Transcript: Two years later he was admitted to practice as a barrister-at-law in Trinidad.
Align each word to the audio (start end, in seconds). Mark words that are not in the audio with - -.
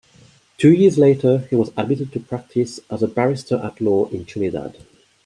Two 0.57 0.73
years 0.73 0.97
later 0.97 1.45
he 1.51 1.55
was 1.55 1.69
admitted 1.77 2.11
to 2.13 2.19
practice 2.19 2.79
as 2.89 3.03
a 3.03 3.07
barrister-at-law 3.07 4.07
in 4.07 4.25
Trinidad. 4.25 4.77